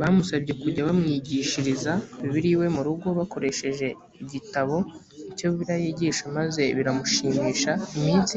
bamusabye 0.00 0.52
kujya 0.60 0.86
bamwigishiriza 0.88 1.92
bibiliya 2.22 2.54
iwe 2.56 2.66
mu 2.76 2.80
rugo 2.86 3.06
bakoresheje 3.18 3.86
igitabo 4.22 4.76
icyo 5.30 5.46
bibiliya 5.52 5.76
yigisha 5.84 6.24
maze 6.36 6.62
biramushimisha 6.76 7.72
iminsi 7.96 8.36